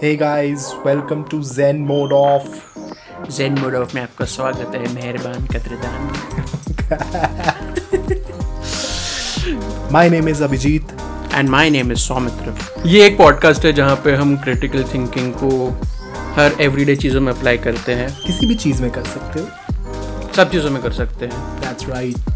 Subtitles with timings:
[0.00, 2.46] Hey guys, welcome to Zen Mode Off.
[3.30, 6.08] Zen Mode Off में आपका स्वागत है मेहरबान कदरदान
[9.92, 10.94] My name is Abhijit.
[11.34, 12.54] And my name is Saumitra
[12.86, 15.50] ये एक पॉडकास्ट है जहाँ पे हम क्रिटिकल थिंकिंग को
[16.36, 19.46] हर एवरीडे चीज़ों में अप्लाई करते हैं किसी भी चीज़ में कर सकते हो
[20.32, 22.35] सब चीज़ों में कर सकते हैं That's right.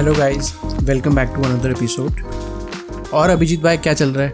[0.00, 2.20] Hello guys welcome back to another episode.
[3.14, 4.32] और अभिजीत भाई क्या चल रहा है?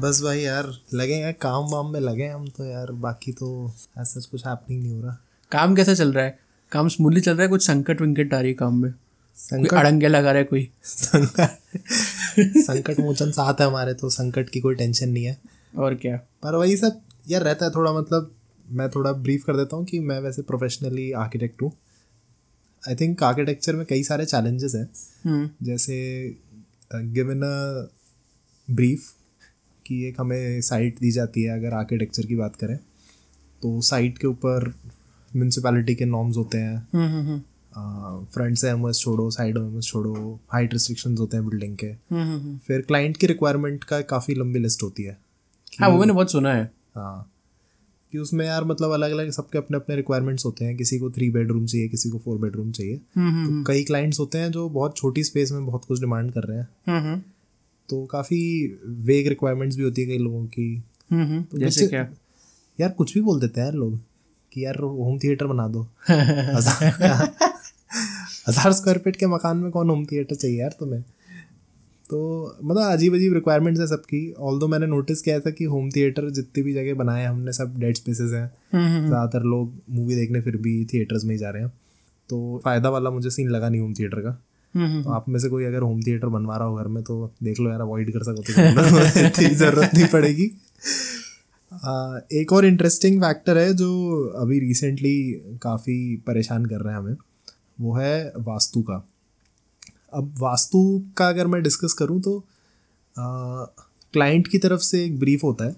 [0.00, 3.72] बस भाई यार लगे हैं काम वाम में लगे हैं हम तो यार बाकी तो
[3.98, 5.16] ऐसा कुछ हैपनिंग नहीं हो रहा।
[5.52, 6.38] काम कैसा चल रहा है?
[6.72, 8.90] काम स्मूथली चल रहा है कुछ संकट विंकट आ रही है काम में?
[9.34, 9.74] संकट?
[9.74, 10.68] अड़ंगे लगा रहा है कोई?
[10.84, 11.80] संकट?
[12.38, 15.36] संकट मोचन साथ है हमारे तो संकट की कोई टेंशन नहीं है।
[15.78, 16.16] और क्या?
[16.16, 18.30] पर वही सब यार रहता है थोड़ा मतलब
[18.70, 21.72] मैं थोड़ा ब्रीफ कर देता हूँ कि मैं वैसे प्रोफेशनली आर्किटेक्ट हूँ।
[22.88, 24.88] आई थिंक आर्किटेक्चर में कई सारे चैलेंजेस हैं।
[25.24, 25.96] हम्म। जैसे
[26.94, 29.12] गिवन अ ब्रीफ
[29.86, 32.76] कि एक हमें साइट दी जाती है अगर आर्किटेक्चर की बात करें
[33.62, 34.72] तो साइट के ऊपर
[35.36, 40.40] म्यूनसिपैलिटी के नॉर्म्स होते हैं। Hmm hmm hmm. फ्रंट से एमएस छोड़ो साइड एमएस छोड़ो
[40.52, 41.92] हाइट रिस्ट्रिक्शंस होते हैं बिल्डिंग के।
[42.66, 45.18] फिर क्लाइंट की रिक्वायरमेंट का काफ़ी लंबी लिस्ट होती है
[45.80, 47.30] हाँ वो मैंने बहुत सुना है। हाँ।
[48.14, 51.30] कि उसमें यार मतलब अलग अलग सबके अपने अपने रिक्वायरमेंट्स होते हैं। किसी को थ्री
[51.30, 54.96] बेडरूम चाहिए किसी को फोर बेडरूम चाहिए। हम्म तो कई क्लाइंट्स होते हैं जो बहुत
[54.96, 57.22] छोटी स्पेस में बहुत कुछ डिमांड कर रहे हैं। हम्म हम्म।
[57.88, 62.08] तो काफ़ी वेग रिक्वायरमेंट्स भी होती है कई लोगों की। हम्म हम्म। जैसे क्या?
[62.80, 63.98] यार कुछ भी बोल देते हैं यार लोग
[64.52, 65.88] कि यार होम थिएटर बना दो।
[68.48, 71.04] हज़ार स्क्वायर फीट के मकान में कौन होम थिएटर चाहिए यार तुम्हें?
[72.14, 75.90] तो मतलब अजीब अजीब रिक्वायरमेंट्स है सबकी। ऑल दो मैंने नोटिस किया था कि होम
[75.90, 80.14] थिएटर जितनी भी जगह बनाए हैं हमने सब डेड स्पेसेस हैं। हम्म ज़्यादातर लोग मूवी
[80.14, 81.72] देखने फिर भी थिएटर्स में ही जा रहे हैं।
[82.30, 84.42] तो फ़ायदा वाला मुझे सीन लगा नहीं होम थिएटर का।
[84.74, 87.34] हम्म तो आप में से कोई अगर होम थिएटर बनवा रहा हो घर में तो
[87.42, 90.50] देख लो यार अवॉइड कर सको तो इतनी ज़रूरत नहीं पड़ेगी।
[91.72, 93.90] आ, एक और इंटरेस्टिंग फैक्टर है जो
[94.42, 95.16] अभी रिसेंटली
[95.62, 97.16] काफ़ी परेशान कर रहा है हमें
[97.80, 99.06] वो है वास्तु का।
[100.14, 102.44] अब वास्तु का अगर मैं डिस्कस करूँ तो
[104.12, 105.72] क्लाइंट की तरफ़ से एक ब्रीफ होता है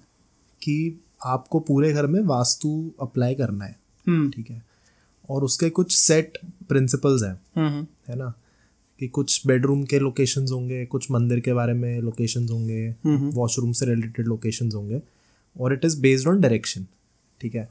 [0.61, 4.65] कि आपको पूरे घर में वास्तु अप्लाई करना है। हम्म। ठीक है?
[5.29, 6.37] और उसके कुछ सेट
[6.69, 8.33] प्रिंसिपल्स हैं। हम्म है ना?
[8.99, 12.95] कि कुछ बेडरूम के लोकेशंस होंगे कुछ मंदिर के बारे में लोकेशंस होंगे
[13.29, 15.01] वॉशरूम से रिलेटेड लोकेशंस होंगे।
[15.59, 16.85] और it is based on direction
[17.41, 17.69] ठीक है?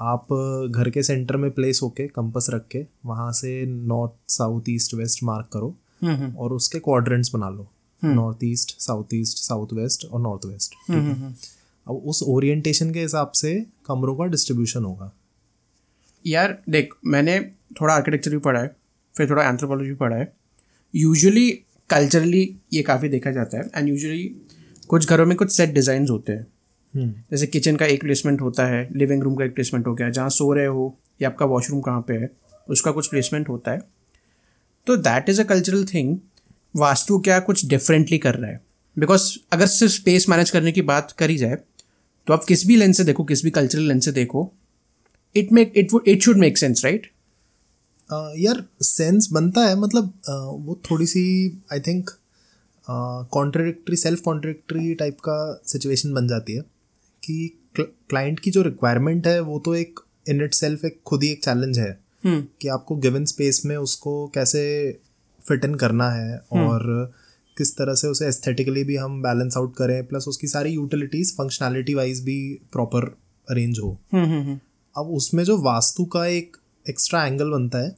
[0.00, 0.26] आप
[0.74, 5.22] घर के सेंटर में प्लेस होके कंपस रख के वहाँ से north south east west
[5.24, 7.68] mark करो। हम्म और उसके क्वाड्रेंट्स बना लो।
[8.00, 10.74] North east south east south west और नॉर्थ वेस्ट
[11.86, 13.54] अब उस ओरिएंटेशन के हिसाब से
[13.86, 15.12] कमरों का डिस्ट्रीब्यूशन होगा।
[16.24, 17.38] यार देख मैंने
[17.80, 18.74] थोड़ा आर्किटेक्चर भी पढ़ा है
[19.14, 20.32] फिर थोड़ा एंथ्रोपोलॉजी भी पढ़ा है।
[20.94, 21.50] यूजुअली
[21.90, 22.42] कल्चरली
[22.72, 24.24] ये काफ़ी देखा जाता है एंड यूजुअली
[24.88, 26.46] कुछ घरों में कुछ सेट डिज़ाइन होते हैं।
[26.94, 30.08] हम्म। जैसे किचन का एक प्लेसमेंट होता है लिविंग रूम का एक प्लेसमेंट हो गया
[30.10, 32.30] जहाँ सो रहे हो या आपका वॉशरूम कहाँ पे है
[32.68, 33.80] उसका कुछ प्लेसमेंट होता है।
[34.88, 36.16] तो that is a cultural thing
[36.74, 38.60] vastu क्या कुछ डिफरेंटली कर रहा है?
[38.96, 41.56] बिकॉज़ अगर सिर्फ़ स्पेस मैनेज करने की बात करी जाए
[42.26, 44.50] तो आप किस भी लेंस से देखो किस भी कल्चरल लेंस से देखो
[45.34, 47.06] it make it it should make sense right
[48.38, 51.22] यार सेंस बनता है मतलब अ, वो थोड़ी सी
[51.72, 52.10] I think
[53.30, 56.60] contradictory self contradictory type का सिचुएशन बन जाती है
[57.22, 61.28] कि क्लाइंट की जो रिक्वायरमेंट है वो तो एक इन इट सेल्फ एक खुद ही
[61.28, 61.90] एक चैलेंज है।
[62.26, 64.92] कि आपको गिवन स्पेस में उसको कैसे
[65.48, 67.12] फिट इन करना है और
[67.58, 71.94] किस तरह से उसे एस्थेटिकली भी हम बैलेंस आउट करें प्लस उसकी सारी यूटिलिटीज फंक्शनैलिटी
[71.94, 73.04] वाइज भी प्रॉपर
[73.50, 73.98] अरेंज हो।
[74.96, 76.56] अब उसमें जो वास्तु का एक
[76.88, 77.96] एक्स्ट्रा एंगल बनता है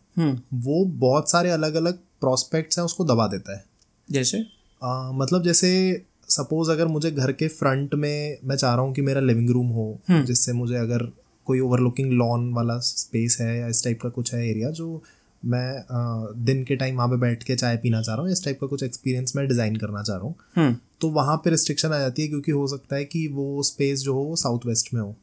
[0.55, 3.65] वो बहुत सारे अलग अलग प्रोस्पेक्ट्स हैं उसको दबा देता है।
[4.11, 4.45] जैसे?
[4.83, 9.03] आ, मतलब जैसे सपोज़ अगर मुझे घर के फ्रंट में मैं चाह रहा हूँ कि
[9.03, 11.13] मेरा लिविंग रूम हो जिससे मुझे अगर
[11.51, 15.03] कोई ओवरलुकिंग लॉन वाला स्पेस है या इस टाइप का कुछ है एरिया जो
[15.43, 18.45] मैं आ, दिन के टाइम वहाँ पे बैठ के चाय पीना चाह रहा हूँ इस
[18.45, 21.89] टाइप का कुछ एक्सपीरियंस मैं डिज़ाइन करना चाह रहा हूँ। हम्म। तो वहाँ पे रिस्ट्रिक्शन
[21.89, 24.95] आ जाती है क्योंकि हो सकता है कि वो स्पेस जो हो वो साउथ वेस्ट
[24.95, 25.15] में हो।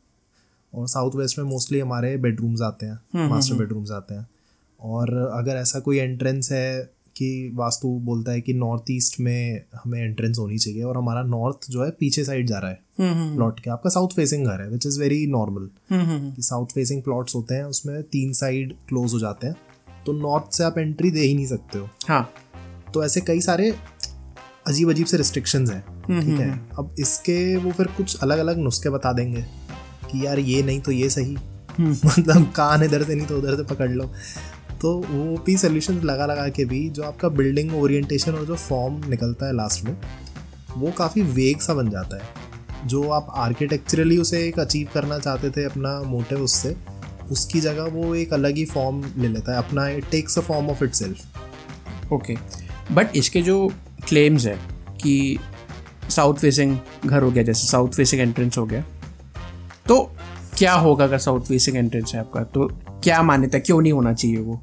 [0.74, 4.28] और साउथ वेस्ट में मोस्टली हमारे बेडरूम्स आते हैं मास्टर बेडरूम्स आते हैं।
[4.80, 10.00] और अगर ऐसा कोई एंट्रेंस है कि वास्तु बोलता है कि नॉर्थ ईस्ट में हमें
[10.02, 12.80] एंट्रेंस होनी चाहिए और हमारा नॉर्थ जो है पीछे साइड जा रहा है।
[13.36, 17.36] प्लॉट के आपका साउथ फेसिंग घर है विच इज़ वेरी नॉर्मल कि साउथ फेसिंग प्लॉट्स
[17.36, 19.56] होते हैं उसमें तीन साइड क्लोज हो जाते हैं।
[20.06, 22.30] तो नॉर्थ से आप एंट्री दे ही नहीं सकते हो। हाँ।
[22.94, 23.74] तो ऐसे कई सारे
[24.68, 25.82] अजीब अजीब से रिस्ट्रिक्शंस हैं
[26.22, 26.50] ठीक है?
[26.80, 29.42] अब इसके वो फिर कुछ अलग अलग नुस्खे बता देंगे
[30.12, 31.36] कि यार ये नहीं तो ये सही।
[31.80, 34.12] मतलब कान इधर से नहीं तो उधर से पकड़ लो।
[34.82, 39.02] तो वो भी सोल्यूशन लगा लगा के भी जो आपका बिल्डिंग ओरिएंटेशन और जो फॉर्म
[39.10, 39.98] निकलता है लास्ट में,
[40.78, 45.50] वो काफ़ी वेग सा बन जाता है। जो आप आर्किटेक्चरली उसे एक अचीव करना चाहते
[45.50, 46.76] थे अपना मोटिव उससे,
[47.32, 50.70] उसकी जगह वो एक अलग ही फॉर्म ले लेता है, अपना it takes a form
[50.70, 52.36] of itself okay
[52.92, 53.68] but इसके जो
[54.08, 54.58] क्लेम्स है
[55.02, 55.38] कि
[56.10, 58.84] साउथ फेसिंग घर हो गया, जैसे साउथ फेसिंग एंट्रेंस हो गया
[59.88, 60.02] तो
[60.58, 62.44] क्या होगा अगर साउथ फेसिंग एंट्रेंस है आपका?
[62.44, 62.68] तो
[63.08, 64.56] क्या मान्यता क्यों नहीं होना चाहिए वो?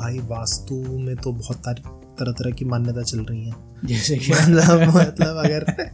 [0.00, 3.54] भाई वास्तु में तो बहुत तरह तरह की मान्यता चल रही है।
[3.84, 5.90] जैसे कि मतलब मतलब अगर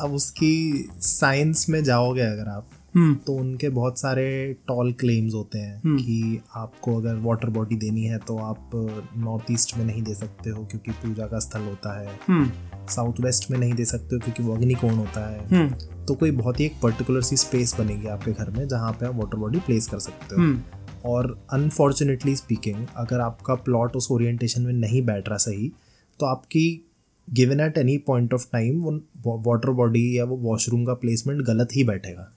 [0.00, 4.26] अब उसकी साइंस में जाओगे अगर आप तो उनके बहुत सारे
[4.68, 8.70] टॉल क्लेम्स होते हैं कि आपको अगर वाटर बॉडी देनी है तो आप
[9.16, 13.20] नॉर्थ ईस्ट में नहीं दे सकते हो क्योंकि पूजा का स्थल होता है। हम्म। साउथ
[13.20, 16.60] वेस्ट में नहीं दे सकते हो क्योंकि वो अग्निकोण होता है। हम्म। तो कोई बहुत
[16.60, 19.86] ही एक पर्टिकुलर सी स्पेस बनेगी आपके घर में जहाँ पे आप वाटर बॉडी प्लेस
[19.86, 20.60] कर सकते हो। हम्म।
[21.04, 25.72] और अनफॉर्चुनेटली स्पीकिंग अगर आपका प्लॉट उस ओरिएंटेशन में नहीं बैठ रहा सही
[26.20, 26.92] तो आपकी
[27.28, 31.68] given at any point of time वो वाटर बॉडी या वो वॉशरूम का प्लेसमेंट गलत
[31.74, 32.32] ही बैठेगा।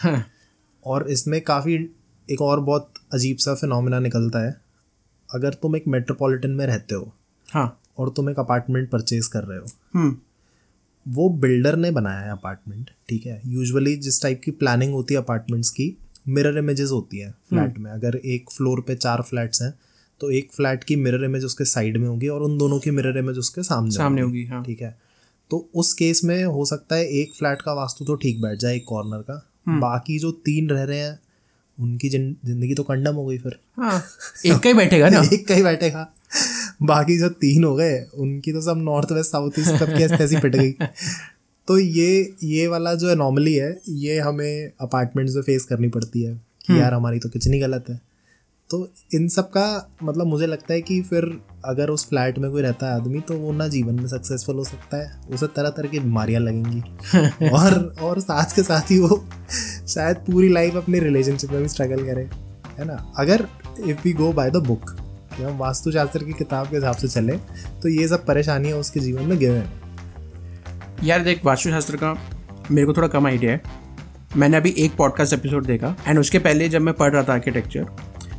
[0.00, 0.24] हाँ।
[0.84, 1.74] और इसमें काफ़ी
[2.28, 4.56] एक और बहुत अजीब सा फिनोमिना निकलता है।
[5.28, 7.12] अगर तुम एक मेट्रोपॉलिटन में रहते हो
[7.48, 10.16] हाँ। और तुम एक अपार्टमेंट परचेज कर रहे हो हम्म।
[11.06, 13.40] वो बिल्डर ने बनाया है अपार्टमेंट ठीक है?
[13.46, 15.96] यूजुअली जिस टाइप की प्लानिंग होती है अपार्टमेंट्स की
[16.28, 19.72] मिरर इमेजेस होती है फ्लैट में। अगर एक फ्लोर पे चार फ्लैट्स हैं
[20.20, 23.18] तो एक फ्लैट की मिरर इमेज उसके साइड में होगी और उन दोनों की मिरर
[23.18, 24.96] इमेज उसके सामने सामने होगी हाँ। ठीक है?
[25.50, 28.76] तो उस केस में हो सकता है एक फ्लैट का वास्तु तो ठीक बैठ जाए
[28.76, 31.18] एक कॉर्नर का बाकी जो तीन रह रहे हैं
[31.78, 34.02] उनकी ज़िंदगी तो कंडम हो गई फिर। हाँ
[34.46, 35.20] एक का ही बैठेगा ना?
[35.32, 36.12] एक का ही बैठेगा।
[36.82, 40.36] बाकी जो तीन हो गए उनकी तो सब नॉर्थ वेस्ट साउथ ईस्ट सब की ऐसी
[40.36, 40.72] पिट गई।
[41.68, 46.34] तो ये ये वाला जो एनॉमली है ये हमें अपार्टमेंट्स में फेस करनी पड़ती है
[46.66, 48.00] कि यार हमारी तो किचन ही गलत है।
[48.70, 51.24] तो इन सब का मतलब मुझे लगता है कि फिर
[51.64, 54.64] अगर उस फ्लैट में कोई रहता है आदमी तो वो ना जीवन में सक्सेसफुल हो
[54.64, 56.80] सकता है। उसे तरह तरह की बीमारियाँ लगेंगी।
[57.48, 59.24] और और साथ के साथ ही वो
[59.88, 62.28] शायद पूरी लाइफ अपने रिलेशनशिप में भी स्ट्रगल करे
[62.78, 63.12] है ना?
[63.18, 63.46] अगर
[63.86, 64.90] if we go by the book
[65.36, 67.36] कि हम वास्तुशास्त्र की किताब के हिसाब से चले
[67.82, 69.72] तो ये सब परेशानियाँ उसके जीवन में गिवन है।
[71.04, 72.14] यार देख वास्तुशास्त्र का
[72.70, 73.62] मेरे को थोड़ा कम आइडिया है।
[74.36, 77.86] मैंने अभी एक पॉडकास्ट एपिसोड देखा एंड उसके पहले जब मैं पढ़ रहा था architecture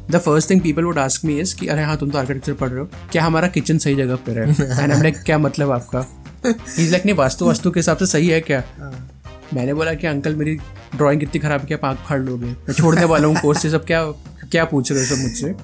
[0.09, 2.69] the first thing people would ask me is कि अरे हाँ तुम तो आर्किटेक्चर पढ़
[2.69, 4.49] रहे हो। क्या हमारा किचन सही जगह पर है
[4.83, 6.05] एंड हम लाइक क्या मतलब आपका?
[6.79, 8.63] इज़ लाइक नहीं वास्तु वास्तु के हिसाब से सही है क्या?
[9.53, 10.55] मैंने बोला कि अंकल मेरी
[10.95, 12.45] ड्राइंग कितनी खराब है कि आप आँख फाड़ लोगे?
[12.45, 14.03] मैं छोड़ने वाला हूँ कोर्स से सब क्या
[14.51, 15.55] क्या पूछ रहे हो सब मुझसे?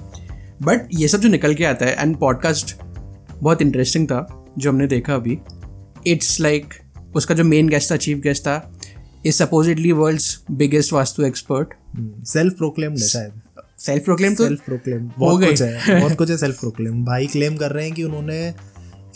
[0.62, 2.76] बट ये सब जो निकल के आता है एंड पॉडकास्ट
[3.34, 5.38] बहुत इंटरेस्टिंग था जो हमने देखा अभी
[6.06, 6.74] इट्स लाइक
[7.14, 8.72] उसका जो मेन गेस्ट था चीफ गेस्ट था
[9.26, 11.74] is supposedly world's biggest vastu expert
[12.26, 13.40] self proclaimed है शायद।
[13.78, 17.56] सेल्फ प्रोक्लेम तो सेल्फ प्रोक्लेम बहुत कुछ है बहुत कुछ है सेल्फ प्रोक्लेम भाई क्लेम
[17.56, 18.54] कर रहे हैं कि उन्होंने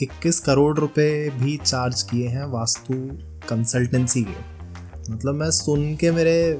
[0.03, 2.95] 21 करोड़ रुपए भी चार्ज किए हैं वास्तु
[3.49, 6.59] कंसल्टेंसी के। मतलब मैं सुन के मेरे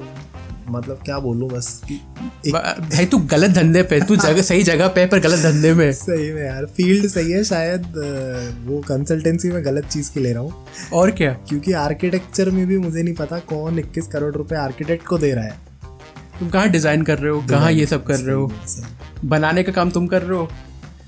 [0.69, 1.81] मतलब क्या बोलूँ बस
[2.47, 6.31] भाई तू गलत धंधे पे तू जगह सही जगह पे पर गलत धंधे में। सही
[6.31, 7.81] में यार फ़ील्ड सही है शायद
[8.67, 11.33] वो कंसल्टेंसी में गलत चीज़ की ले रहा हूँ। और क्या?
[11.33, 15.45] क्योंकि आर्किटेक्चर में भी मुझे नहीं पता कौन 21 करोड़ रुपए आर्किटेक्ट को दे रहा
[15.45, 15.72] है।
[16.39, 17.41] तुम कहाँ डिज़ाइन कर रहे हो?
[17.49, 18.51] कहाँ ये सब कर रहे हो?
[19.25, 20.47] बनाने का काम तुम कर रहे हो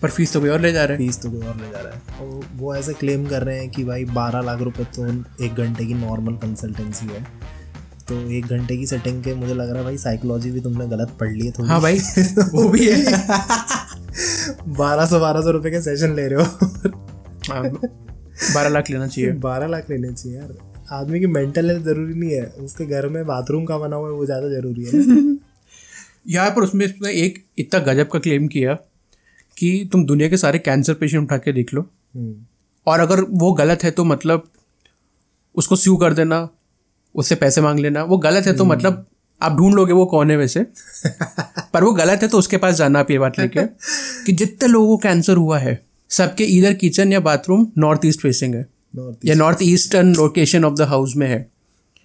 [0.01, 1.93] पर फ़ीस तो कोई और ले जा रहे फ़ीस तो कोई और ले जा रहा
[1.93, 5.07] है। और वो ऐसे क्लेम कर रहे हैं कि भाई बारह लाख रुपए तो
[5.45, 7.23] एक घंटे की नॉर्मल कंसल्टेंसी है।
[8.07, 11.15] तो एक घंटे की सेटिंग के मुझे लग रहा है भाई साइकोलॉजी भी तुमने गलत
[11.19, 11.99] पढ़ ली है थोड़ी हाँ भाई
[12.53, 13.03] वो भी है।
[14.77, 16.89] बारह सौ बारह सौ रुपये के सेशन ले रहे हो।
[17.49, 17.63] हाँ,
[18.53, 20.53] बारह लाख लेना चाहिए। बारह लाख लेने चाहिए यार।
[20.91, 24.13] आदमी की मेंटल हेल्थ ज़रूरी नहीं है उसके घर में बाथरूम का बना हुआ है
[24.13, 25.37] वो ज़्यादा ज़रूरी है।
[26.27, 28.73] यहाँ पर उसमें उसने एक इतना गजब का क्लेम किया
[29.57, 32.35] कि तुम दुनिया के सारे कैंसर पेशेंट उठा के देख लो। हम्म,
[32.87, 34.47] और अगर वो गलत है तो मतलब
[35.55, 36.47] उसको स्यू कर देना
[37.15, 39.05] उससे पैसे मांग लेना। वो गलत है तो मतलब
[39.41, 40.59] आप ढूंढ लोगे वो कौन है वैसे।
[41.73, 43.65] पर वो गलत है तो उसके पास जाना आप ये बात लेके
[44.25, 45.79] कि जितने लोगों को कैंसर हुआ है
[46.11, 48.74] सबके इधर किचन या बाथरूम नॉर्थ ईस्ट फेसिंग है।
[49.25, 51.39] या north eastern location of the house में है।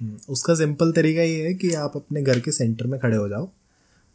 [0.00, 3.28] हम्म, उसका सिंपल तरीका ये है कि आप अपने घर के सेंटर में खड़े हो
[3.28, 3.49] जाओ।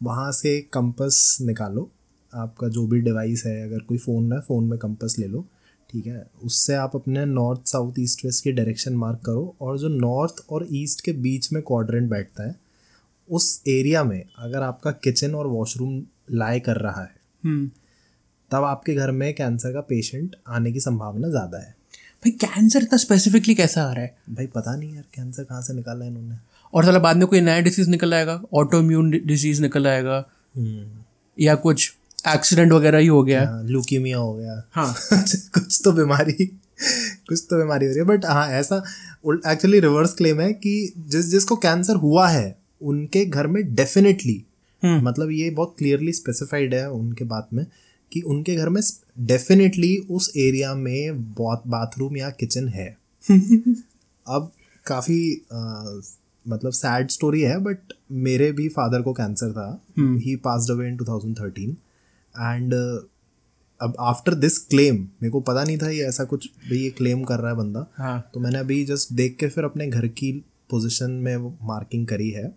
[0.04, 1.90] वहाँ से कंपस निकालो।
[2.32, 5.46] आपका जो भी डिवाइस है अगर कोई फ़ोन है फ़ोन में कंपस ले लो
[5.90, 6.26] ठीक है?
[6.44, 10.68] उससे आप अपने नॉर्थ साउथ ईस्ट वेस्ट की डायरेक्शन मार्क करो और जो नॉर्थ और
[10.72, 12.56] ईस्ट के बीच में क्वाड्रेंट बैठता है
[13.30, 16.02] उस एरिया में अगर आपका किचन और वॉशरूम
[16.32, 17.70] लाई कर रहा है हम्म।
[18.52, 21.76] तब आपके घर में कैंसर का पेशेंट आने की संभावना ज़्यादा है।
[22.26, 24.18] भाई कैंसर इतना स्पेसिफिकली कैसा आ रहा है?
[24.30, 26.36] भाई पता नहीं यार कैंसर कहाँ से निकाला है इन्होंने?
[26.74, 28.42] और साला बाद में कोई नया डिसीज निकल आएगा?
[28.54, 30.26] ऑटो इम्यून डिसीज निकल आएगा?
[31.40, 31.96] या कुछ
[32.28, 33.62] एक्सीडेंट वगैरह ही हो गया?
[33.66, 36.46] लुकीमिया हो गया। हाँ। कुछ तो बीमारी
[37.30, 38.84] कुछ तो बीमारी हो रही है। बट हाँ ऐसा
[39.52, 44.44] एक्चुअली रिवर्स क्लेम है कि जिस जिसको कैंसर हुआ है उनके घर में डेफिनेटली
[44.86, 47.66] मतलब ये बहुत क्लियरली स्पेसिफाइड है उनके बात में
[48.16, 48.82] कि उनके घर में
[49.20, 52.98] डेफिनेटली उस एरिया में बहुत बाथरूम या किचन है।
[54.28, 54.52] अब
[54.86, 55.42] काफ़ी
[56.48, 57.78] मतलब सैड स्टोरी है बट
[58.12, 61.76] मेरे भी फादर को कैंसर था। He passed away in 2013
[62.36, 62.74] and
[63.82, 67.24] अब आफ्टर दिस क्लेम मेरे को पता नहीं था ये ऐसा कुछ भाई ये क्लेम
[67.24, 70.32] कर रहा है बंदा। हाँ। तो मैंने अभी जस्ट देख के फिर अपने घर की
[70.70, 72.56] पोजीशन में वो मार्किंग करी है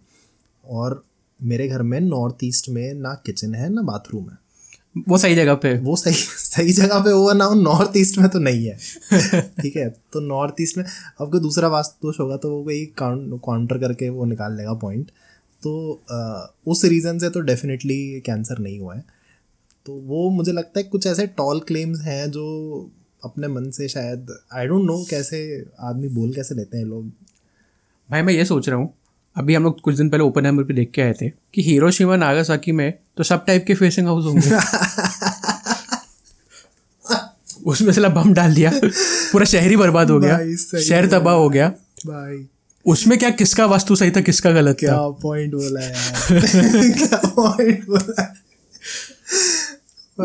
[0.64, 1.04] और
[1.42, 4.47] मेरे घर में नॉर्थ ईस्ट में ना किचन है ना बाथरूम है।
[5.08, 8.38] वो सही जगह पे। वो सही सही जगह पे हुआ ना नॉर्थ ईस्ट में तो
[8.38, 8.76] नहीं है।
[9.60, 12.84] ठीक है तो नॉर्थ ईस्ट में अब कोई दूसरा वास्तु दोष होगा तो वो कोई
[12.98, 15.10] काउंटर करके वो निकाल लेगा पॉइंट
[15.62, 19.04] तो आ, उस रीज़न से तो डेफिनेटली कैंसर नहीं हुआ है।
[19.86, 22.44] तो वो मुझे लगता है कुछ ऐसे टॉल क्लेम्स हैं जो
[23.24, 25.40] अपने मन से शायद आई डोंट नो कैसे
[25.80, 27.06] आदमी बोल कैसे लेते हैं लोग।
[28.08, 28.92] भाई मैं ये सोच रहा हूँ
[29.38, 31.90] अभी हम लोग कुछ दिन पहले ओपन हैमर पे देख के आए थे कि हीरो
[31.90, 34.50] शिवा नागासाकी में तो सब टाइप के फेसिंग हाउस होंगे।
[37.66, 41.72] उसमें से बम डाल दिया पूरा शहर ही बर्बाद हो गया शहर तबाह हो गया।
[42.06, 42.46] भाई।
[42.86, 46.40] उसमें क्या किसका वास्तु सही था किसका गलत क्या था पॉइंट बोला यार।
[46.90, 48.34] क्या पॉइंट बोला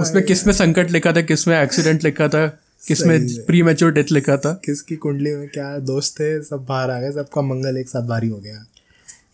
[0.01, 4.61] उसमें किसमें संकट लिखा था किसमें एक्सीडेंट लिखा था किसमें प्री मेच्योर डेथ लिखा था?
[4.65, 8.27] किसकी कुंडली में क्या दोस्त थे सब बाहर आ गए सबका मंगल एक साथ भारी
[8.27, 8.65] हो गया।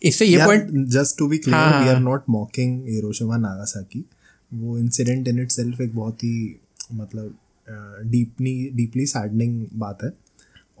[0.02, 4.04] इससे ये point just to be clear we are not mocking Hiroshima Nagasaki
[4.52, 6.60] वो इंसिडेंट इन इट सेल्फ एक बहुत ही
[6.92, 7.36] मतलब
[8.10, 10.10] डीपली डीपली सैडनिंग बात है।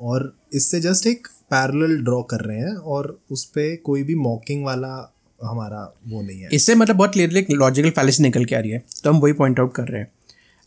[0.00, 4.64] और इससे जस्ट एक पैरेलल ड्रॉ कर रहे हैं और उस पर कोई भी मॉकिंग
[4.64, 4.92] वाला
[5.40, 8.70] हमारा वो नहीं है। इससे मतलब बहुत क्लियरली एक लॉजिकल फैलिस निकल के आ रही
[8.70, 10.10] है तो हम वही पॉइंट आउट कर रहे हैं।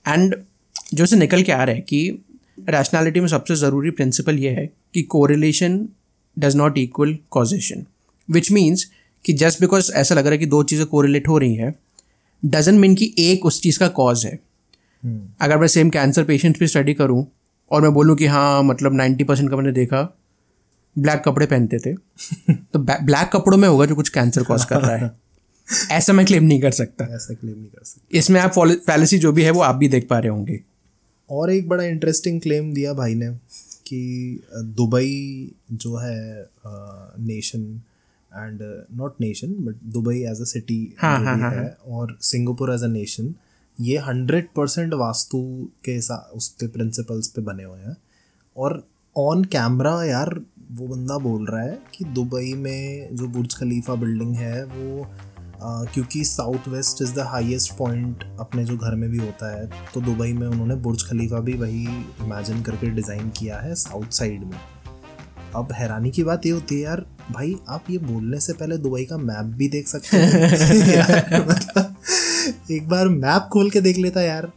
[0.05, 0.35] एंड
[0.93, 2.23] जो से निकल के आ रहा है कि
[2.69, 5.87] रैशनैलिटी में सबसे ज़रूरी प्रिंसिपल ये है कि correlation
[6.37, 7.85] does not equal causation
[8.31, 8.91] which means
[9.25, 11.75] कि जस्ट बिकॉज़ ऐसा लग रहा है कि दो चीज़ें कोरिलेट हो रही हैं
[12.45, 15.19] डजन मीन कि एक उस चीज़ का कॉज है। Hmm.
[15.41, 17.27] अगर मैं सेम कैंसर पेशेंट भी स्टडी करूँ
[17.71, 20.17] और मैं बोलूँ कि हाँ मतलब नाइन्टी परसेंट का मैंने देखा
[20.99, 21.93] ब्लैक कपड़े पहनते थे
[22.53, 25.11] तो ब्लैक कपड़ों में होगा जो कुछ कैंसर कॉज कर रहा है।
[25.91, 29.31] ऐसा मैं क्लेम नहीं कर सकता। ऐसा क्लेम नहीं कर सकता। इसमें आप फैलेसी जो
[29.31, 30.59] भी है वो आप भी देख पा रहे होंगे।
[31.29, 33.29] और एक बड़ा इंटरेस्टिंग क्लेम दिया भाई ने
[33.87, 36.47] कि दुबई जो है
[37.19, 37.81] nation
[38.35, 38.61] and
[38.97, 43.33] not nation but Dubai as a city है और सिंगापुर एज अ नेशन
[43.77, 45.39] ये हंड्रेड परसेंट वास्तु
[45.85, 45.97] के
[46.35, 47.95] उस पे प्रिंसिपल्स पे बने हुए हैं।
[48.55, 48.83] और
[49.15, 50.39] ऑन कैमरा यार
[50.71, 55.83] वो बंदा बोल रहा है कि दुबई में जो बुर्ज खलीफा बिल्डिंग है वो आ,
[55.83, 60.01] क्योंकि south west is the highest point अपने जो घर में भी होता है तो
[60.01, 61.83] दुबई में उन्होंने बुर्ज खलीफा भी वही
[62.21, 64.57] इमेजिन करके डिज़ाइन किया है साउथ साइड में।
[65.55, 69.03] अब हैरानी की बात ये होती है यार भाई आप ये बोलने से पहले दुबई
[69.05, 71.95] का मैप भी देख सकते हैं। मतलब
[72.71, 74.51] एक बार मैप खोल के देख लेता यार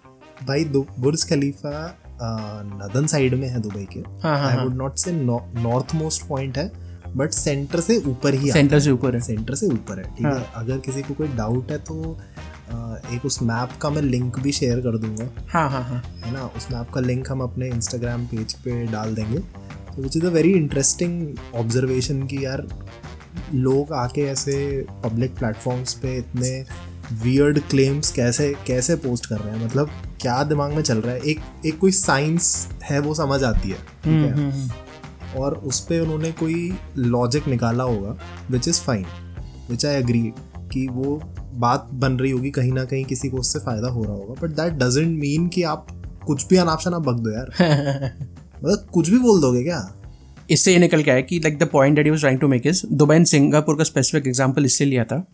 [0.47, 6.27] भाई बुर्ज खलीफा नदन साइड में है दुबई के। I would not say north most
[6.29, 6.71] point है
[7.17, 10.35] बट सेंटर से ऊपर ही सेंटर से ऊपर है। सेंटर से ऊपर है ठीक हाँ.
[10.35, 12.19] है। अगर किसी को कोई डाउट है तो
[13.15, 16.47] एक उस मैप का मैं लिंक भी शेयर कर दूँगा। हाँ हाँ हाँ। है ना?
[16.57, 19.39] उस मैप का लिंक हम अपने इंस्टाग्राम पेज पे डाल देंगे।
[19.99, 22.67] Which is a very interesting observation कि यार
[23.55, 26.65] लोग आके ऐसे पब्लिक प्लेटफॉर्म्स पे इतने
[27.23, 29.67] वियर्ड क्लेम्स कैसे कैसे पोस्ट कर रहे हैं?
[29.67, 31.21] मतलब क्या दिमाग में चल रहा है?
[31.21, 34.33] एक एक कोई साइंस है वो समझ आती है ठीक है?
[34.33, 38.17] हम्म, हम्म, हम्म। और उस पर उन्होंने कोई लॉजिक निकाला होगा
[38.51, 39.07] which is fine
[39.71, 40.33] which I agree
[40.73, 41.23] कि वो
[41.55, 44.51] बात बन रही होगी कहीं ना कहीं किसी को उससे फ़ायदा हो रहा होगा बट
[44.51, 45.87] दैट डजेंट मीन कि आप
[46.27, 47.53] कुछ भी अनाप शनाप बक दो यार।
[48.65, 49.81] मतलब कुछ भी बोल दोगे क्या?
[50.51, 52.83] इससे ये निकल के आया कि like the point that was trying to make is
[52.93, 55.25] Dubai and Singapore का स्पेसिफिक एग्ज़ाम्पल इससे लिया था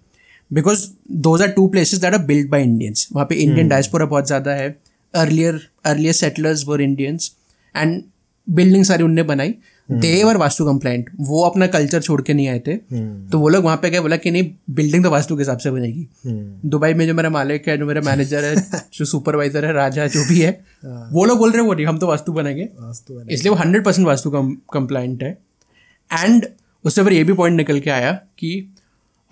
[0.50, 0.86] because
[1.26, 4.52] those are two places that are build by Indians वहाँ पे इंडियन डायस्पोरा बहुत ज़्यादा
[4.52, 4.68] है
[5.14, 7.30] earlier earlier settlers were Indians
[7.74, 8.02] and
[8.46, 9.54] building सारी उनने बनाई
[9.88, 13.30] देवर वास्तु कंप्लाइंट वो अपना कल्चर छोड़ के नहीं आए थे। hmm.
[13.32, 15.70] तो वो लोग वहाँ पे गए बोला कि नहीं बिल्डिंग तो वास्तु के हिसाब से
[15.70, 16.70] बनेगी। hmm.
[16.70, 18.54] दुबई में जो मेरा मालिक है जो मेरा मैनेजर है
[18.94, 20.50] जो सुपरवाइजर है राजा जो भी है
[20.84, 22.68] हाँ। वो लोग बोल रहे हैं वो नहीं हम तो वास्तु बनेंगे।
[23.30, 24.30] इसलिए वो हंड्रेड परसेंट वास्तु
[24.72, 25.38] कंप्लाइंट है।
[26.10, 26.46] एंड
[26.84, 28.74] उससे फिर ये भी पॉइंट निकल के आया कि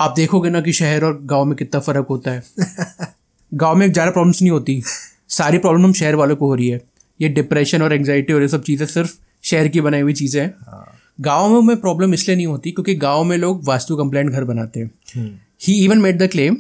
[0.01, 2.43] आप देखोगे ना कि शहर और गाँव में कितना फ़र्क होता है।
[3.55, 4.83] गाँव में ज़्यादा प्रॉब्लम्स नहीं होती।
[5.29, 6.81] सारी प्रॉब्लम शहर वालों को हो रही है।
[7.21, 9.19] ये डिप्रेशन और एंगजाइटी और ये सब चीज़ें सिर्फ़
[9.51, 10.87] शहर की बनाई हुई चीज़ें हैं। हाँ।
[11.19, 15.31] गाँव में प्रॉब्लम इसलिए नहीं होती क्योंकि गाँव में लोग वास्तु कंप्लेंट घर बनाते हैं।
[15.63, 16.57] He even made the claim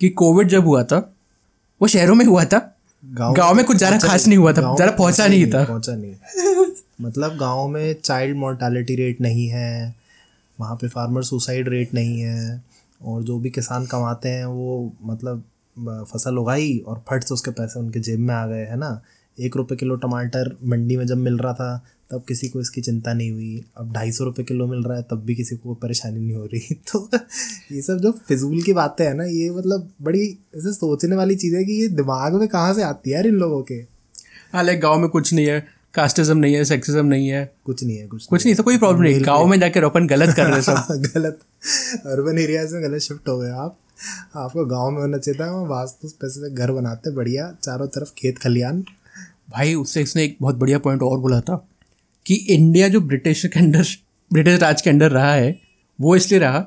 [0.00, 0.98] कि कोविड जब हुआ था
[1.80, 2.58] वो शहरों में हुआ था।
[3.04, 6.66] गाँव में कुछ ज़्यादा खास नहीं हुआ था ज़्यादा पहुँचा नहीं था। पहुँचा नहीं।
[7.00, 9.94] मतलब गाँव में चाइल्ड मोर्टालिटी रेट नहीं है
[10.58, 12.62] वहाँ पे फार्मर सुसाइड रेट नहीं है
[13.02, 15.42] और जो भी किसान कमाते हैं वो मतलब
[16.12, 19.00] फ़सल उगाई और फट से उसके पैसे उनके जेब में आ गए है ना?
[19.40, 23.12] एक रुपये किलो टमाटर मंडी में जब मिल रहा था तब किसी को इसकी चिंता
[23.12, 26.20] नहीं हुई। अब ढाई सौ रुपये किलो मिल रहा है तब भी किसी को परेशानी
[26.20, 27.08] नहीं हो रही। तो
[27.72, 31.56] ये सब जो फिजूल की बातें हैं ना ये मतलब बड़ी ऐसे सोचने वाली चीज़
[31.56, 33.74] है कि ये दिमाग में कहाँ से आती है यार इन लोगों के?
[34.52, 38.06] हालाँकि गाँव में कुछ नहीं है कास्टिज्म नहीं है सेक्सिज्म नहीं है। कुछ नहीं है
[38.06, 40.62] कुछ कुछ नहीं तो कोई प्रॉब्लम नहीं गाँव में जाकर अपन गलत कर रहे हैं
[40.62, 41.38] सब। गलत।
[42.06, 43.78] अर्बन एरियाज़ में गलत शिफ्ट हो गए आप।
[44.36, 48.84] आपको गाँव में होना चाहिए था वास्तु स्पेसिफिक घर बनाते बढ़िया चारों तरफ़ खेत खलियान।
[49.52, 51.56] भाई उससे इसने एक बहुत बढ़िया पॉइंट और बोला था
[52.26, 53.84] कि इंडिया जो ब्रिटिश के अंडर
[54.30, 55.58] ब्रिटिश राज के अंडर रहा है
[55.98, 56.58] वो इसलिए रहा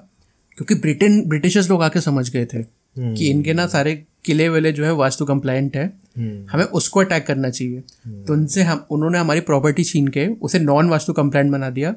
[0.58, 4.84] क्योंकि ब्रिटेन ब्रिटिशर्स लोग आके समझ गए थे कि इनके ना सारे किले वाले जो
[4.86, 5.86] है वास्तु कंप्लायंट है।
[6.18, 7.80] हम्म, हमें उसको अटैक करना चाहिए।
[8.25, 11.94] तो उनसे हम उन्होंने हमारी प्रॉपर्टी छीन के उसे नॉन वास्तु कंप्लायंट बना दिया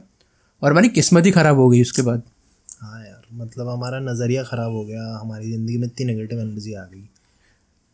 [0.62, 2.23] और हमारी किस्मत ही खराब हो गई उसके बाद।
[2.80, 6.85] हाँ यार मतलब हमारा नज़रिया ख़राब हो गया हमारी ज़िंदगी में इतनी नेगेटिव एनर्जी आ
[6.85, 7.09] गई।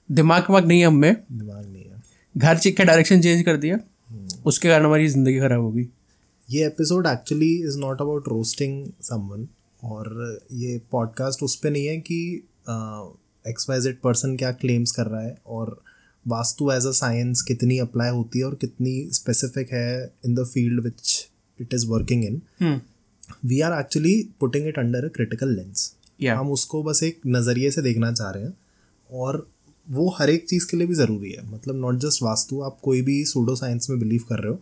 [0.08, 1.93] दिमाग वमाग नहीं है हम में। दिमाग नहीं है।
[2.34, 3.78] घर चिक का डायरेक्शन चेंज कर दिया
[4.46, 5.86] उसके कारण हमारी ज़िंदगी खराब हो गई।
[6.48, 9.46] ये episode actually is not about roasting someone
[9.84, 12.18] और ये पॉडकास्ट उस पर नहीं है कि
[13.44, 15.80] एक्स वाई जेड पर्सन क्या क्लेम्स कर रहा है और
[16.26, 20.84] वास्तु एज अ साइंस कितनी अप्लाई होती है और कितनी स्पेसिफिक है in the field
[20.84, 22.80] which it is working in hmm.
[23.48, 27.82] We are actually putting it under a critical lens हम उसको बस एक नज़रिए से
[27.82, 28.54] देखना चाह रहे हैं
[29.10, 29.46] और
[29.86, 33.02] वो हर एक चीज़ के लिए भी ज़रूरी है। मतलब नॉट जस्ट वास्तु, आप कोई
[33.02, 34.60] भी सूडो साइंस में बिलीव कर रहे हो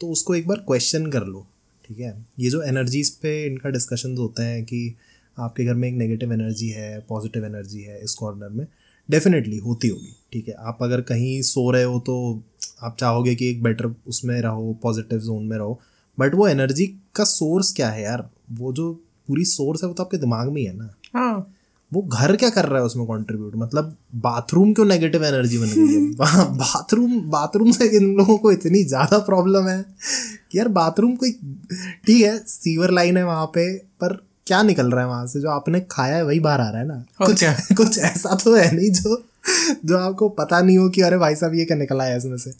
[0.00, 1.46] तो उसको एक बार क्वेश्चन कर लो,
[1.84, 2.14] ठीक है?
[2.38, 4.94] ये जो एनर्जीज पे इनका डिस्कशन होते हैं कि
[5.36, 8.66] आपके घर में एक नेगेटिव एनर्जी है पॉजिटिव एनर्जी है इस कॉर्नर में
[9.08, 10.54] डेफिनेटली होती होगी, ठीक है?
[10.54, 12.42] आप अगर कहीं सो रहे हो तो
[12.82, 15.78] आप चाहोगे कि एक बेटर उसमें रहो पॉजिटिव जोन में रहो
[16.18, 18.28] बट वो एनर्जी का सोर्स क्या है यार?
[18.52, 18.92] वो जो
[19.28, 21.54] पूरी सोर्स है वो तो आपके दिमाग में ही है ना। हाँ।
[21.92, 25.94] वो घर क्या कर रहा है उसमें कंट्रीब्यूट मतलब बाथरूम क्यों नेगेटिव एनर्जी बन गई
[25.94, 26.00] है?
[26.56, 29.82] बाथरूम बाथरूम से इन लोगों को इतनी ज़्यादा प्रॉब्लम है
[30.52, 31.32] कि यार बाथरूम कोई
[32.06, 35.40] ठीक है सीवर लाइन है वहाँ पे पर क्या निकल रहा है वहाँ से?
[35.40, 37.04] जो आपने खाया है वही बाहर आ रहा है ना?
[37.26, 37.44] कुछ
[37.76, 39.22] कुछ ऐसा तो है नहीं जो
[39.84, 42.52] जो आपको पता नहीं हो कि अरे भाई साहब ये क्या निकला है इसमें से।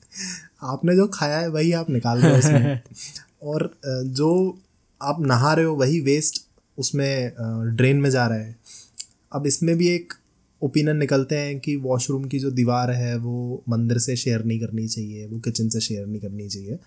[0.62, 2.80] आपने जो खाया है वही आप निकाल रहे हो उसमें।
[3.42, 4.30] और जो
[5.00, 6.42] आप नहा रहे हो वही वेस्ट
[6.78, 7.32] उसमें
[7.76, 8.56] ड्रेन में जा रहा है।
[9.32, 10.12] अब इसमें भी एक
[10.62, 14.88] ओपिनियन निकलते हैं कि वॉशरूम की जो दीवार है वो मंदिर से शेयर नहीं करनी
[14.88, 16.78] चाहिए वो किचन से शेयर नहीं करनी चाहिए।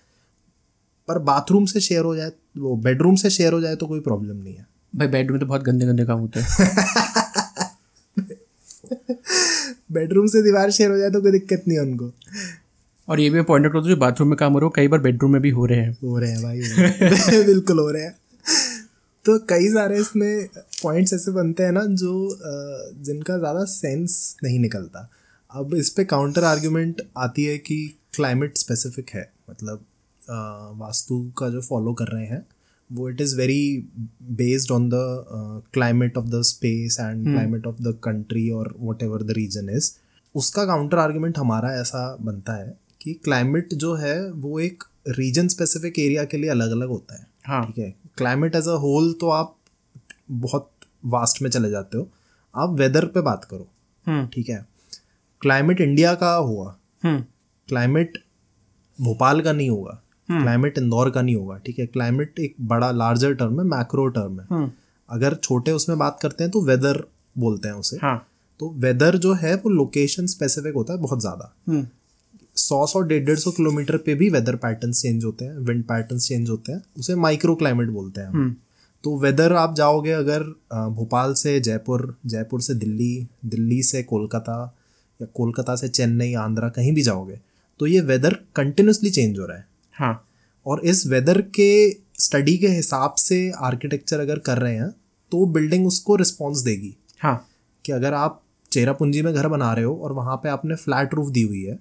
[1.08, 4.36] पर बाथरूम से शेयर हो जाए वो बेडरूम से शेयर हो जाए तो कोई प्रॉब्लम
[4.36, 6.48] नहीं है। भाई बेडरूम में तो बहुत गंदे गंदे काम होते हैं।
[9.92, 12.12] बेडरूम से दीवार शेयर हो जाए तो कोई दिक्कत नहीं है उनको।
[13.08, 14.88] और ये भी पॉइंट आउट करता हूँ जो बाथरूम में काम हो रहा हो कई
[14.88, 16.60] बार बेडरूम में भी हो रहे हैं। हो रहे हैं भाई।
[17.44, 18.16] बिल्कुल हो रहे हैं।
[19.24, 20.48] तो कई सारे इसमें
[20.84, 22.14] पॉइंट्स ऐसे बनते हैं ना जो
[23.04, 25.08] जिनका ज़्यादा सेंस नहीं निकलता।
[25.50, 27.76] अब इस पर काउंटर आर्ग्यूमेंट आती है कि
[28.14, 29.84] क्लाइमेट स्पेसिफिक है। मतलब
[30.78, 32.44] वास्तु का जो फॉलो कर रहे हैं
[32.90, 33.88] वो it is very
[34.32, 34.94] based on the
[35.74, 39.90] climate of the space and climate of the country और whatever the reason is
[40.34, 45.98] उसका काउंटर आर्ग्यूमेंट हमारा ऐसा बनता है कि क्लाइमेट जो है वो एक रीजन स्पेसिफिक
[45.98, 47.94] एरिया के लिए अलग अलग होता है। हाँ। ठीक है?
[48.18, 49.56] क्लाइमेट एज अ होल तो आप
[50.30, 50.70] बहुत
[51.04, 52.08] वास्ट में चले जाते हो।
[52.54, 53.66] आप वेदर पे बात करो।
[54.06, 54.66] हम्म। ठीक है?
[55.42, 57.24] क्लाइमेट इंडिया का हुआ। हम्म।
[57.68, 58.18] क्लाइमेट
[58.98, 61.86] भोपाल का नहीं होगा। क्लाइमेट इंदौर का नहीं होगा। ठीक है?
[61.86, 64.70] क्लाइमेट एक बड़ा लार्जर टर्म है मैक्रो टर्म है। हम्म।
[65.08, 67.02] अगर छोटे उसमें बात करते हैं तो वेदर
[67.38, 68.16] बोलते हैं उसे। हाँ।
[68.60, 71.86] तो वेदर जो है वो लोकेशन स्पेसिफिक होता है बहुत ज़्यादा। हम्म।
[72.56, 76.28] सौ सौ डेढ़ डेढ़ सौ किलोमीटर पे भी वेदर पैटर्न्स चेंज होते हैं विंड पैटर्न्स
[76.28, 78.54] चेंज होते हैं उसे माइक्रो क्लाइमेट बोलते हैं। हम्म।
[79.04, 80.42] तो वेदर आप जाओगे अगर
[80.90, 84.74] भोपाल से जयपुर जयपुर से दिल्ली दिल्ली से कोलकाता
[85.20, 87.38] या कोलकाता से चेन्नई आंध्रा कहीं भी जाओगे
[87.80, 90.24] तो ये वेदर कंटिन्यूसली चेंज हो रहा है। हाँ।
[90.66, 94.90] और इस वेदर के स्टडी के हिसाब से आर्किटेक्चर अगर कर रहे हैं
[95.32, 97.36] तो बिल्डिंग उसको रिस्पॉन्स देगी। हाँ।
[97.84, 98.40] कि अगर आप
[98.72, 101.78] चेरापूंजी में घर बना रहे हो और वहाँ पे आपने फ्लैट रूफ दी हुई है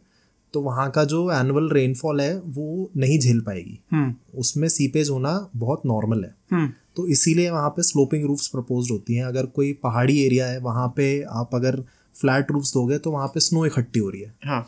[0.54, 5.50] तो वहाँ का जो एनुअल रेनफॉल है वो नहीं झेल पाएगी। हम्म। उसमें सीपेज होना
[5.56, 9.74] बहुत नॉर्मल है। हम्म। तो इसीलिए वहाँ पे स्लोपिंग रूफ्स प्रपोज होती हैं। अगर कोई
[9.74, 11.80] पहाड़ी एरिया है वहाँ पे आप अगर
[12.16, 14.66] फ्लैट रूफ्स दोगे तो वहाँ पे स्नो इकट्ठी हो रही है। हाँ।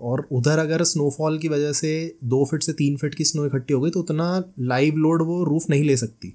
[0.00, 1.92] और उधर अगर स्नोफॉल की वजह से
[2.24, 5.42] दो फिट से तीन फिट की स्नो इकट्ठी हो गई तो उतना लाइव लोड वो
[5.44, 6.32] रूफ नहीं ले सकती।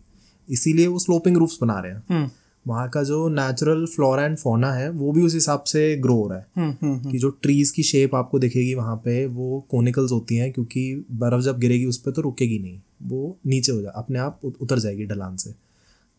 [0.48, 2.30] इसीलिए वो स्लोपिंग रूफ्स बना रहे हैं। हम्म।
[2.68, 6.28] वहाँ का जो नेचुरल फ्लोरा एंड फोना है वो भी उस हिसाब से ग्रो हो
[6.28, 10.12] रहा है। हम्म हम्म कि जो ट्रीज की शेप आपको दिखेगी वहाँ पे वो कोनिकल्स
[10.12, 13.92] होती हैं क्योंकि बर्फ़ जब गिरेगी उस पर तो रुकेगी नहीं। वो नीचे हो जाए
[13.96, 15.54] अपने आप उतर जाएगी ढलान से।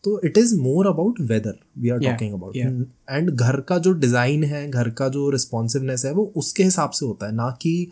[0.03, 4.43] तो it is more about weather we are talking about and घर का जो डिज़ाइन
[4.43, 7.91] है घर का जो रिस्पॉन्सिवनेस है वो उसके हिसाब से होता है ना कि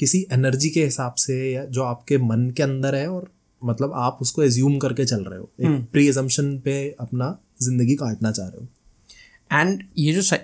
[0.00, 3.28] किसी एनर्जी के हिसाब से या जो आपके मन के अंदर है और
[3.62, 8.30] मतलब आप उसको एज्यूम करके चल रहे हो। एक प्री एजम्पन पे अपना ज़िंदगी काटना
[8.32, 10.36] चाह रहे हो। एंड ये जो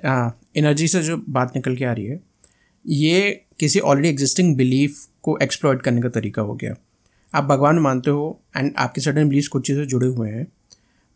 [0.56, 2.20] एनर्जी से जो बात निकल के आ रही है
[2.84, 6.74] ये किसी ऑलरेडी एग्जिस्टिंग बिलीफ को एक्सप्लॉइट करने का तरीका हो गया।
[7.34, 10.46] आप भगवान मानते हो एंड आपके सडन बिलीफ कुछ चीज़ें जुड़े हुए हैं।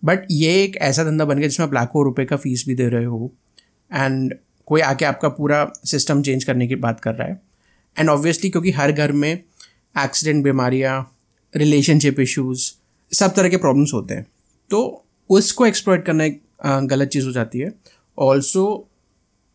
[0.02, 2.88] बट ये एक ऐसा धंधा बन गया जिसमें आप लाखों रुपए का फ़ीस भी दे
[2.88, 3.30] रहे हो।
[3.90, 4.34] एंड
[4.66, 7.40] कोई आके आपका पूरा सिस्टम चेंज करने की बात कर रहा है।
[7.96, 11.00] एंड ऑब्वियसली क्योंकि हर घर में एक्सीडेंट बीमारियाँ
[11.54, 12.70] रिलेशनशिप इश्यूज़
[13.12, 14.26] सब तरह के प्रॉब्लम्स होते हैं।
[14.70, 16.40] तो उसको एक्सप्लॉइट करना एक
[16.84, 17.72] गलत चीज़ हो जाती है।
[18.18, 18.64] ऑल्सो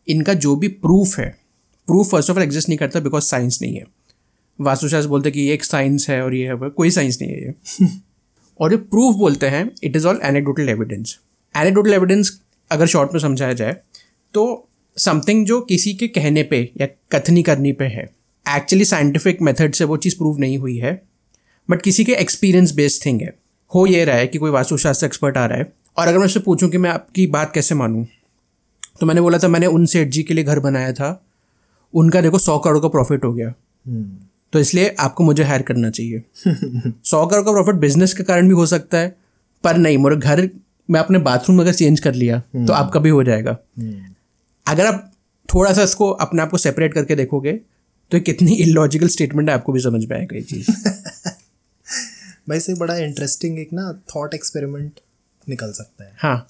[0.08, 1.28] इनका जो भी प्रूफ है
[1.88, 3.84] proof first of all exist नहीं करता बिकॉज़ साइंस नहीं है।
[4.60, 7.42] वास्तुशास्त्र बोलते हैं कि ये एक साइंस है और ये है, कोई साइंस नहीं है
[7.42, 7.88] ये।
[8.60, 11.18] और जो प्रूफ बोलते हैं it is all anecdotal evidence
[11.54, 13.76] anecdotal evidence अगर शॉर्ट में समझाया जाए
[14.34, 18.04] तो समथिंग जो किसी के कहने पे या कथनी करनी पे है
[18.46, 21.00] एक्चुअली साइंटिफिक मेथड से वो चीज़ प्रूव नहीं हुई है
[21.68, 23.34] बट किसी के एक्सपीरियंस बेस्ड थिंग है।
[23.72, 26.40] हो ये रहा है कि कोई वास्तुशास्त्र एक्सपर्ट आ रहा है, और अगर मैं उससे
[26.40, 28.04] पूछूँ कि मैं आपकी बात कैसे मानूं
[29.00, 31.22] तो मैंने बोला था, मैंने उन सेठ जी के लिए घर बनाया था,
[31.94, 33.54] उनका देखो सौ करोड़ का प्रॉफिट हो गया।
[34.52, 36.22] तो इसलिए आपको मुझे हायर करना चाहिए।
[37.04, 39.16] सौ करोड़ का प्रॉफिट बिज़नेस के कारण भी हो सकता है
[39.64, 40.48] पर नहीं मेरे घर
[40.88, 43.56] मैं अपने बाथरूम अगर चेंज कर लिया तो आपका भी हो जाएगा।
[44.66, 45.10] अगर आप
[45.48, 47.52] थोड़ा सा इसको अपने आप को सेपरेट करके देखोगे
[48.10, 50.70] तो कितनी इलॉजिकल स्टेटमेंट है आपको भी समझ में आएगा ये चीज़।
[52.48, 55.00] भाई से बड़ा इंटरेस्टिंग एक ना थॉट एक्सपेरिमेंट
[55.48, 56.46] निकल सकता है। हाँ।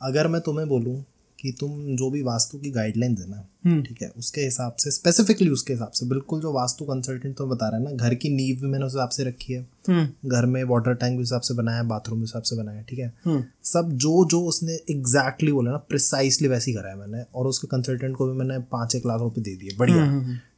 [0.00, 1.04] अगर मैं तुम्हें बोलूँ
[1.46, 4.90] कि तुम जो भी वास्तु की गाइडलाइंस है हम्म। ना ठीक है उसके हिसाब से
[4.90, 8.28] स्पेसिफिकली उसके हिसाब से बिल्कुल जो वास्तु कंसल्टेंट तो बता रहा है ना घर की
[8.28, 11.40] नींव भी मैंने उस हिसाब से रखी है। हम्म। घर में वाटर टैंक भी हिसाब
[11.40, 13.12] से बनाया है बाथरूम भी हिसाब से बनाया है ठीक है?
[13.24, 17.46] हम्म। सब जो जो उसने एग्जैक्टली बोला ना प्रिसाइसली वैसे ही करा है मैंने और
[17.46, 20.06] उसके कंसल्टेंट को भी मैंने पाँच एक लाख रुपए दे दिए बढ़िया।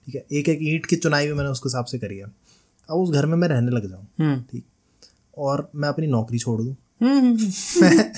[0.07, 2.25] ठीक है एक एक ईंट की चुनाई भी मैंने उसके हिसाब से करी है।
[2.91, 4.65] अब उस घर में मैं रहने लग जाऊँ हम्म। ठीक
[5.39, 7.37] और मैं अपनी नौकरी छोड़ दूँ। हम्म।
[7.83, 8.13] मैं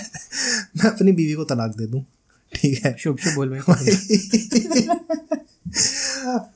[0.77, 2.05] मैं अपनी बीवी को तलाक दे दूँ।
[2.53, 3.97] ठीक है। शुभ शुभ बोल भाई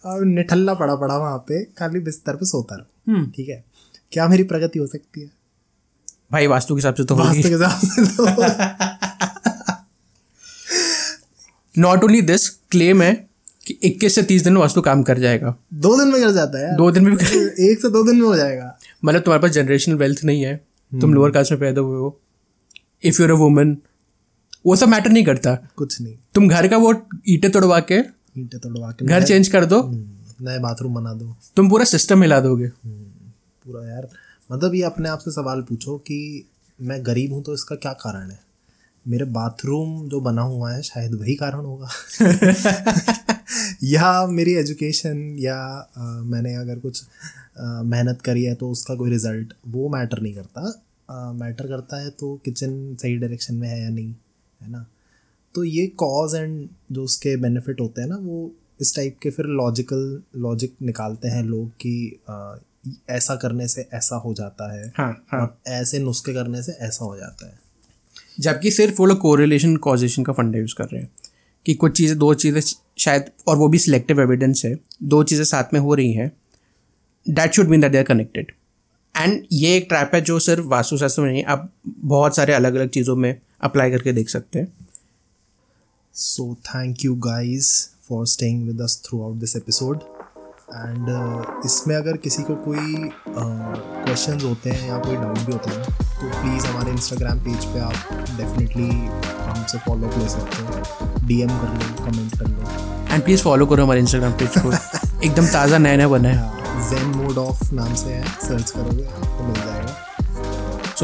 [0.07, 3.65] अब निठल्ला पड़ा पड़ा वहाँ पे खाली बिस्तर पे सोता रहो। हम्म। ठीक है।
[4.13, 5.31] क्या मेरी प्रगति हो सकती है?
[6.33, 8.25] भाई वास्तु के हिसाब से तो वास्तु के हिसाब से तो
[11.75, 13.13] नॉट ओनली दिस क्लेम है
[13.67, 16.67] कि 21 से 30 दिन में वास्तु काम कर जाएगा। दो दिन में कर जाता
[16.67, 19.43] है दो दिन में भी कर एक से दो दिन में हो जाएगा। मतलब तुम्हारे
[19.43, 20.57] पास जनरेशनल वेल्थ नहीं है।
[20.93, 22.21] तुम लोअर कास्ट में पैदा हुए हो।
[23.05, 23.77] इफ़ यूर अ वुमन
[24.65, 26.93] वो सब मैटर नहीं करता। कुछ नहीं। तुम घर का वो
[27.29, 27.99] ईंटें तोड़वा के
[28.41, 32.23] ईंटें तोड़वा के घर चेंज कर दो। हम्म, नए बाथरूम बना दो। तुम पूरा सिस्टम
[32.23, 34.09] हिला दोगे। पूरा यार।
[34.53, 36.19] मतलब ये अपने आप से सवाल पूछो कि
[36.79, 38.39] मैं गरीब हूँ तो इसका क्या कारण है?
[39.09, 41.89] मेरे बाथरूम जो बना हुआ है शायद वही कारण होगा।
[43.85, 45.57] या मेरी एजुकेशन या
[45.97, 47.03] अ, मैंने अगर कुछ
[47.61, 52.35] मेहनत करी है तो उसका कोई रिज़ल्ट वो मैटर नहीं करता। मैटर करता है तो
[52.45, 54.15] किचन सही डायरेक्शन में है या नहीं।
[54.65, 54.87] है ना?
[55.55, 59.47] तो ये कॉज एंड जो उसके बेनिफिट होते हैं ना वो इस टाइप के फिर
[59.47, 62.21] लॉजिकल लॉजिक निकालते हैं लोग कि
[63.11, 67.05] ऐसा करने से ऐसा हो जाता है हाँ हाँ। और ऐसे नुस्खे करने से ऐसा
[67.05, 67.59] हो जाता है।
[68.41, 71.11] जबकि सिर्फ़ वो लोग कोरिलेशन कॉजेशन का फंडा यूज़ कर रहे हैं
[71.67, 72.61] कि कुछ चीज़ें दो चीज़ें
[72.99, 76.33] शायद और वो भी सिलेक्टिव एविडेंस है दो चीज़ें साथ में हो रही हैं
[77.27, 78.53] that should mean that they are connected
[79.15, 82.89] and ये एक ट्रैप है जो सिर्फ़ वास्तुशास्त्र में नहीं अब बहुत सारे अलग अलग
[82.89, 84.73] चीज़ों में अप्लाई करके देख सकते हैं।
[86.15, 87.71] So thank you guys
[88.09, 90.01] for staying with us through this episode
[90.75, 91.09] and
[91.67, 96.29] इसमें अगर किसी को कोई क्वेश्चंस होते हैं या कोई डाउट भी होता है तो
[96.41, 97.97] प्लीज़ हमारे इंस्टाग्राम पेज पे आप
[98.37, 103.67] डेफिनेटली हमसे फॉलो ले सकते हो। डीएम कर लो कमेंट कर लो। एंड प्लीज़ फॉलो
[103.67, 104.73] करो हमारे इंस्टाग्राम पेज को।
[105.27, 109.45] एकदम ताज़ा नया नया बना है। जेन मोड ऑफ़ नाम से है सर्च करोगे आपको
[109.45, 109.74] मिल जाएगा।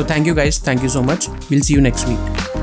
[0.01, 0.59] So thank you guys.
[0.59, 1.29] Thank you so much.
[1.51, 2.60] We'll see you next week.